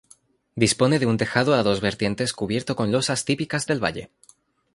[0.55, 4.09] Dispone de un tejado a dos vertientes cubierto con losas típicas del valle.